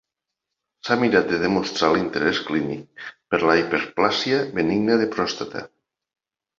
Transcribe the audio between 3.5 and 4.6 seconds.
la hiperplàsia